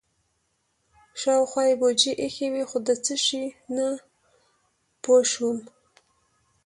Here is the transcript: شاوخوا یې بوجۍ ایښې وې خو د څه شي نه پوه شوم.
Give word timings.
شاوخوا 1.21 1.61
یې 1.69 1.73
بوجۍ 1.79 2.11
ایښې 2.21 2.47
وې 2.53 2.63
خو 2.69 2.77
د 2.87 2.89
څه 3.05 3.15
شي 3.25 3.43
نه 3.75 3.87
پوه 5.03 5.21
شوم. 5.31 5.57